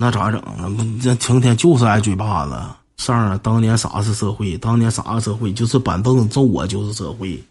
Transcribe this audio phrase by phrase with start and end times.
[0.00, 0.40] 那咋整？
[0.56, 2.52] 那不这成天就是挨嘴巴子。
[2.98, 4.56] 上啊，当年啥是社会？
[4.58, 5.52] 当年啥是社会？
[5.52, 7.42] 就是板凳子揍我就是社会，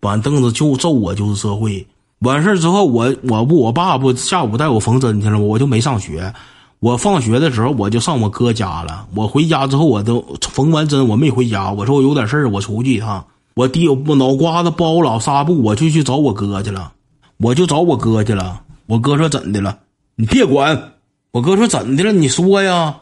[0.00, 1.84] 板凳子就揍我就是社会。
[2.20, 6.32] 完事之后，我我不我爸不下午带我缝针去了吗我就没上学。
[6.78, 9.06] 我放学的时候我就上我哥家了。
[9.14, 11.70] 我回家之后我都缝完针，我没回家。
[11.72, 13.24] 我说我有点事儿，我出去一趟。
[13.54, 16.92] 我弟不脑瓜子包老纱布，我就去找我哥去了。
[17.38, 18.62] 我就找我哥去了。
[18.86, 19.78] 我哥说怎的了？
[20.16, 20.92] 你别管。
[21.32, 22.12] 我哥说怎的了？
[22.12, 22.96] 你说呀。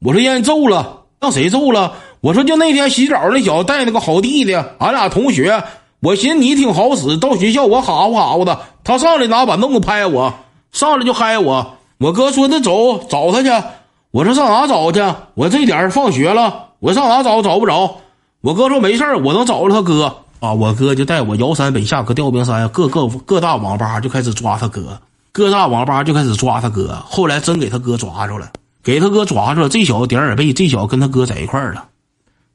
[0.00, 1.94] 我说让人揍了，让谁揍了？
[2.20, 5.64] 我说就那天洗澡那小子带那个好弟弟，俺俩同学。
[6.00, 10.34] 我寻思你挺好使，到学校我哈呼哈呼的，他上来拿板凳子拍我，
[10.72, 11.76] 上来就嗨我。
[11.98, 13.66] 我哥说：“那走找他去。”
[14.10, 15.00] 我说：“上哪找去？
[15.34, 17.40] 我这点放学了，我上哪找？
[17.40, 17.98] 找不着。”
[18.42, 25.00] 我哥说：“没事我能找着他哥啊。”我哥就带我摇山北下，搁吊冰山各个各大网吧就开始抓他哥，
[25.32, 27.02] 各大网吧就开始抓他哥。
[27.06, 29.68] 后来真给他哥抓着了，给他哥抓着了。
[29.68, 31.88] 这小子点儿背，这小子跟他哥在一块儿了，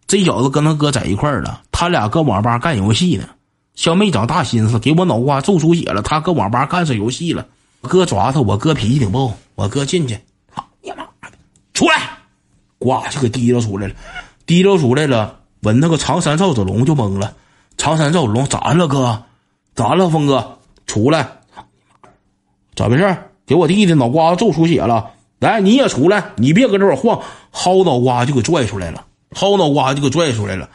[0.06, 1.62] 这小子跟他哥在一块儿了。
[1.72, 3.28] 他俩搁网吧干游戏呢，
[3.76, 6.02] 像没长大心思，给我脑瓜揍出血了。
[6.02, 7.46] 他搁网吧干上游戏了。
[7.82, 9.34] 哥抓他，我哥脾气挺暴。
[9.56, 10.20] 我哥进去，
[10.54, 10.98] 操你妈
[11.30, 11.38] 的，
[11.73, 12.10] 出来，
[12.78, 13.94] 呱就给提溜出来了，
[14.46, 15.40] 提溜出来了。
[15.62, 17.34] 闻那个长山赵子龙就懵了。
[17.78, 19.23] 长山赵子龙咋了，哥？
[19.73, 20.58] 咋了，峰哥？
[20.86, 21.37] 出来，
[22.78, 23.17] 咋回事？
[23.47, 25.09] 给我弟弟脑瓜子揍出血了。
[25.39, 27.20] 来，你也出来，你别搁这块晃，
[27.52, 30.70] 薅脑瓜就给拽出来了，薅脑瓜就给拽出来了。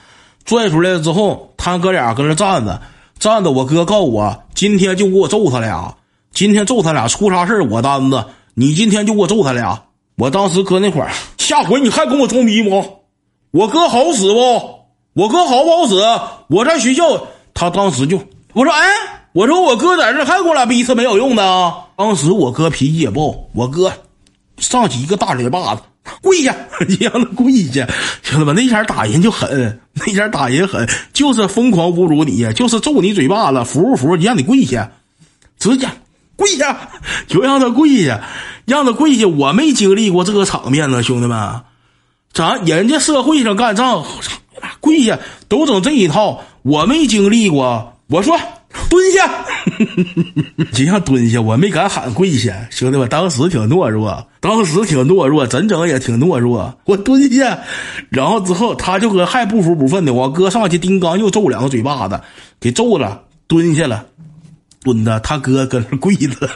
[0.45, 2.83] 拽出来了之后，他哥俩搁那站着，
[3.20, 3.53] 站着。
[3.53, 5.95] 我哥告诉我，今天就给我揍他俩。
[6.33, 8.30] 今天揍他俩出啥事我担着。
[8.55, 9.80] 你今天就给我揍他俩。
[10.17, 12.84] 我当时搁那块儿，下回你还跟我装逼不？
[13.53, 14.41] 我哥好使不？
[15.14, 15.95] 我哥好不好使？
[16.48, 17.05] 我在学校，
[17.55, 18.19] 他当时就
[18.55, 18.89] 我说，哎，
[19.33, 21.75] 我说我哥在这还跟我俩逼是没有用的。
[21.97, 23.93] 当时我哥脾气也爆，我哥
[24.59, 25.83] 上去一个大嘴巴子，
[26.21, 26.55] 跪下，
[26.87, 27.89] 你让他跪下，
[28.23, 34.17] 兄弟们，那前打人就狠，那前打人狠，就是疯狂侮辱你，就是揍你嘴巴子，服不服？
[34.17, 34.91] 你让你跪下，
[35.59, 35.89] 直接。
[36.35, 36.91] 跪下，
[37.29, 38.21] 就让他跪下，
[38.65, 39.29] 让他跪下。
[39.29, 41.61] 我没经历过这个场面呢，兄弟们，
[42.33, 44.05] 咱人家社会上干仗，
[44.81, 47.95] 跪下都整这一套，我没经历过。
[48.09, 48.37] 我说
[48.92, 49.47] 蹲下，
[50.70, 52.69] 就像蹲下，我没敢喊跪下。
[52.70, 56.79] 兄弟们，当时挺懦弱，当时挺懦弱，真整也挺懦弱。
[56.85, 57.61] 我蹲下，
[58.11, 62.20] 然后之后他就搁还不服不忿的，我哥上去叮当又揍两个嘴巴子，
[62.61, 64.05] 给揍了，蹲下了。
[64.83, 66.51] 蹲着，他哥搁那跪着，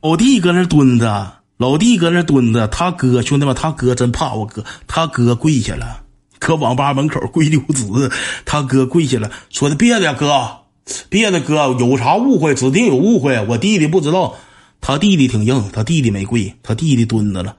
[0.00, 6.00] 老弟搁那蹲着，老弟搁那蹲着，他哥兄弟们，他哥真怕我哥，他哥跪下了，
[6.38, 8.10] 搁网吧门口跪六子，
[8.46, 10.59] 他哥跪下了，说的别的哥，
[11.08, 14.34] 别的哥有啥误会，指定有误会，我弟弟不知道，
[14.80, 17.56] 他弟弟挺硬，他弟弟没跪，他弟弟蹲着了，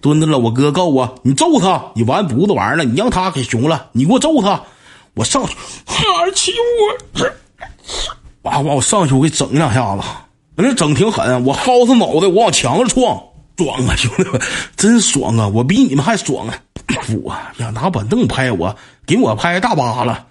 [0.00, 4.62] 蹲着了，我哥告我，你揍他，你完犊子玩意儿了，你让他给熊了，你给我揍他，
[5.14, 6.02] 我上去，哈
[6.34, 6.58] 欺负
[7.24, 7.30] 我。
[8.42, 8.62] 哇！
[8.62, 10.02] 把我上去，我给整两下子，
[10.54, 11.44] 那整挺狠。
[11.44, 13.20] 我薅他脑袋，我往墙上撞，
[13.56, 14.40] 爽啊，兄弟们，
[14.76, 15.48] 真爽啊！
[15.48, 16.54] 我比你们还爽啊！
[17.22, 18.74] 我呀，拿板凳拍我，
[19.04, 20.26] 给我拍大疤了，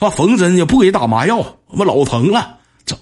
[0.00, 1.36] 啊，缝针也不给打麻药，
[1.68, 2.56] 我妈老疼了。
[2.86, 2.98] 整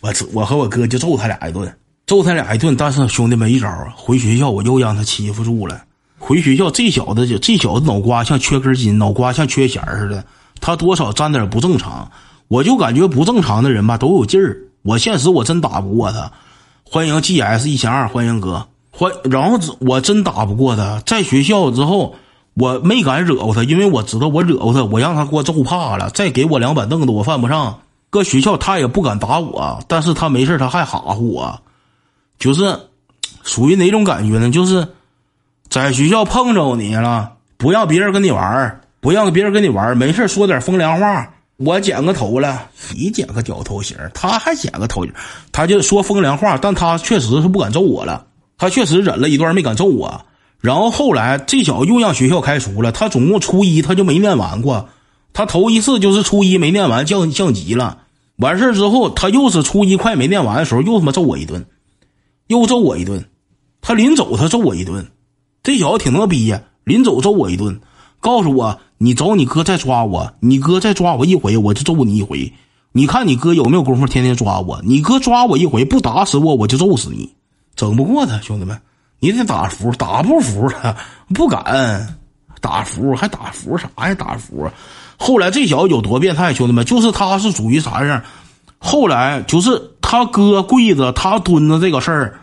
[0.00, 1.76] 我，我和我哥就揍他俩一顿，
[2.06, 2.76] 揍他俩一顿。
[2.76, 5.82] 但是兄弟没招啊，回学校我又让他欺负住了。
[6.18, 10.24] 回学校，这小子就这小子脑瓜像缺根筋，脑瓜像缺弦似的，
[10.60, 12.08] 他多少沾点不正常。
[12.46, 16.30] 我就感觉不正常的人吧都有劲儿，我现实我真打不过他。
[16.84, 19.10] 欢迎 G S 一千二，欢迎哥，欢。
[19.24, 22.14] 然后我真打不过他，在学校之后
[22.58, 26.08] 我没敢惹过他，因为我知道我惹过他，我让他给我揍怕了。
[26.10, 27.78] 再给我两板凳子，我犯不上。
[28.08, 31.60] 搁学校他也不敢打我，但是他没事他还哈呼我，
[32.38, 32.78] 就是
[33.42, 34.50] 属于哪种感觉呢？
[34.50, 34.88] 就是
[35.68, 41.30] 在学校碰着你了，不让别人跟你玩不让别人跟你玩没事说点风凉话。
[41.58, 45.12] 我剪个头了，你剪个屌头型，他还剪个头型，
[45.52, 48.24] 他就说风凉话，但他确实是不敢揍我了，
[48.56, 50.20] 他确实忍了一段没敢揍我。
[50.66, 54.88] 然后后来这小子又让学校开除了，他总共初一他就没念完过，
[55.32, 57.98] 他头一次就是初一没念完降降级了，
[58.34, 61.66] 完事之后他又是初一快没念完的时候又他妈揍我一顿，
[62.48, 63.28] 又揍我一顿，
[63.80, 65.06] 他临走他揍我一顿，
[65.62, 67.80] 这小子挺能逼呀，临走揍我一顿，
[68.18, 68.80] 告诉我。
[68.98, 72.54] 你找你哥再抓我，你哥再抓我一回，我就揍你一回。
[72.92, 74.80] 你看你哥有没有功夫天天抓我？
[74.82, 77.34] 你哥抓我一回不打死我，我就揍死你。
[77.74, 78.80] 整不过他，兄弟们，
[79.18, 80.94] 你得打服，打不服他
[81.34, 82.16] 不敢
[82.60, 84.14] 打服，还打服啥呀？
[84.14, 84.70] 打服。
[85.16, 88.22] 后来这小子有多变态，兄弟们，就是他是属于啥样？
[88.78, 92.40] 后来就是他哥跪着，他蹲着这个事儿，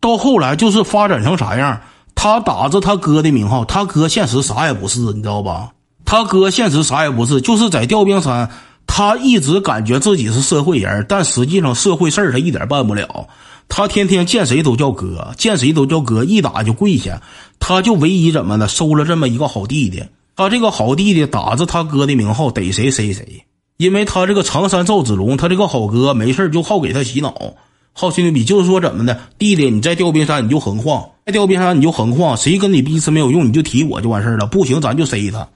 [0.00, 1.80] 到后来就是发展成啥样？
[2.14, 5.70] 他打着他哥的名号，他哥现实啥也不是，你知道吧？
[6.04, 8.48] 他哥现实啥也不是，就是在吊冰山，
[8.86, 13.26] 他一直感觉自己是社会人，但实际上社会事儿他一点办不了。
[13.68, 17.22] 他天天见谁都叫哥，见谁都叫哥，一打就跪下。
[17.58, 20.04] 他就唯一怎么的，收了这么一个好弟弟。
[20.36, 23.44] 他这个好弟弟打着他哥的名号，逮谁谁谁。
[23.76, 27.54] 因为他这个常山赵子龙，他这个好哥没事就好给他洗脑，
[27.92, 35.48] 好吹牛逼，就是说怎么的，弟弟你在吊冰山你就横晃，在吊冰山你就横晃，谁跟你逼死没有用，你就提我就完事了，不行咱就塞他，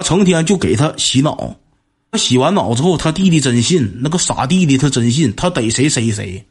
[0.00, 1.56] 成天就给他洗脑。
[2.10, 6.44] 他洗完脑之后，他弟弟真信，那个傻弟弟他真信，他逮谁谁谁。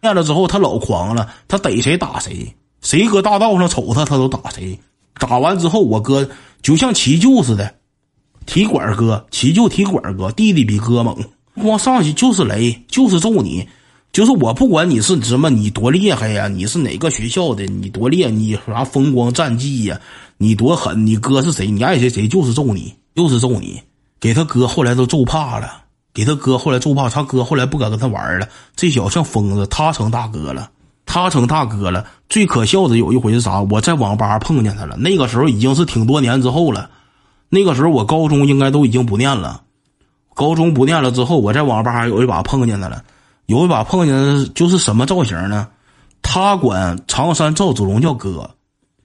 [0.00, 4.78] 练了之后他老狂了，他逮谁打谁，谁搁大道上瞅他他都打谁。
[5.18, 6.28] 打完之后，我哥
[6.62, 7.74] 就像骑救似的。
[8.46, 11.16] 提管哥，骑就提管哥，弟弟比哥猛，
[11.62, 13.68] 光上去就是雷，就是揍你，
[14.12, 20.00] 就是我不管你是什么，你多厉害呀，你是哪个学校的，你多厉害，你啥风光战绩呀，
[20.38, 23.78] 你多狠，你哥是谁，你爱谁谁就是揍你，就是揍你，
[24.18, 30.70] 给他哥后来都揍怕了，给他哥后来揍怕，他哥后来不敢跟他玩了，这小子像疯子，他成大哥了，
[31.06, 32.04] 他成大哥了。
[32.28, 33.60] 最可笑的有一回是啥？
[33.60, 36.90] 我在网吧碰见他了，那个时候已经是挺多年之后了。
[37.48, 39.62] 那个时候我高中应该都已经不念了，
[40.34, 43.02] 高中不念了之后，我在网吧有一把碰见他了，
[43.46, 45.66] 有一把碰见就是什么造型呢？
[46.22, 48.50] 他管常山赵子龙叫哥，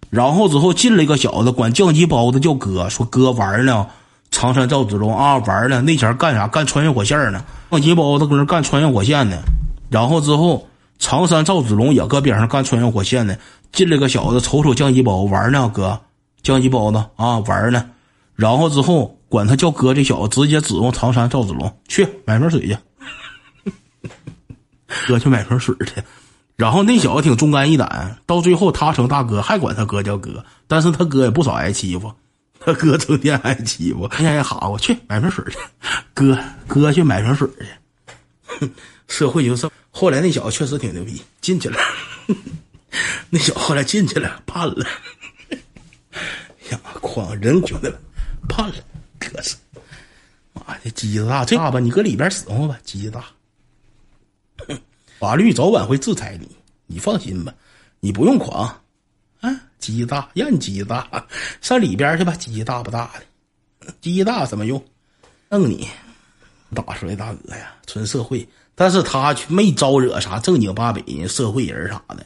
[0.09, 3.87] 然后之后进来一个小子管酱鸡包子叫哥，说哥玩呢，
[4.35, 7.41] 常山赵子龙啊玩呢，那前干啥干穿越火线呢？
[7.71, 9.37] 酱鸡包子搁那干穿越火线呢，
[9.89, 10.67] 然后之后
[10.99, 13.37] 常山赵子龙也搁边上干穿越火线呢，
[13.71, 15.97] 进来个小子瞅瞅酱鸡包玩呢，哥
[16.43, 17.89] 酱鸡包子啊玩呢。
[18.35, 22.77] 然后之后管他叫哥，这小子直接指望长山赵子龙去买瓶水去，
[25.07, 26.03] 哥去买瓶水去。
[26.57, 32.11] 然后那小子挺忠肝义胆，到最后他成大哥，还管他哥叫哥，但是他哥也不少挨欺负，
[32.65, 35.57] 他 哥成天挨欺负，天天喊我去买瓶水去，
[36.15, 37.47] 哥哥去买瓶水
[38.59, 38.69] 去。
[39.07, 41.77] 社会就是后来那小子确实挺牛逼，进去了。
[43.29, 44.83] 那小子后来进去了，判了。
[46.71, 47.95] 呀，狂人兄弟们。
[48.49, 48.75] 判了，
[49.19, 49.55] 可是，
[50.53, 51.79] 妈的，鸡子大，这大吧？
[51.79, 53.25] 你搁里边使唤吧，鸡子大。
[55.19, 56.49] 法律早晚会制裁你，
[56.87, 57.53] 你放心吧，
[57.99, 58.81] 你不用狂。
[59.85, 61.07] 鸡大，让鸡大，
[61.61, 63.11] 上里边去吧，鸡大不大
[63.79, 63.93] 的？
[64.01, 64.83] 鸡大什么用？
[65.47, 65.87] 弄你，
[66.73, 68.47] 打出来大哥呀，纯社会。
[68.73, 72.25] 但是他却没招惹啥正经八百人社会人啥的。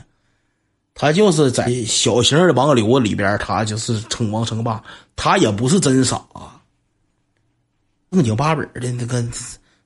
[0.93, 4.81] 他就是在小型的王流里边，他就是称王称霸。
[5.17, 6.25] 他也不是真傻，
[8.09, 9.21] 正经八本的那个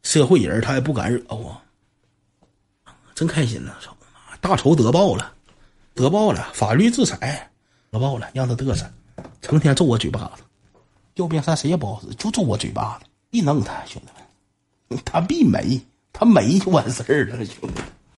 [0.03, 1.59] 社会人，他也不敢惹我。
[3.15, 3.97] 真开心了，操
[4.39, 5.33] 大仇得报了，
[5.95, 7.49] 得报了，法律制裁，
[7.93, 8.89] 得报了，让他嘚瑟，
[9.39, 10.41] 成天揍我嘴巴子。
[11.13, 15.79] 要变三谁也不好使，就揍我嘴巴子，一弄他，兄弟们，他必没，
[16.11, 17.92] 他没就完事儿了，兄弟们。